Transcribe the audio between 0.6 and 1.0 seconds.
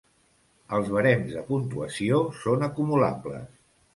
Els